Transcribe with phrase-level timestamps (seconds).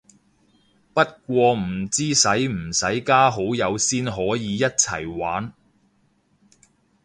[0.95, 5.53] 不過唔知使唔使加好友先可以一齊玩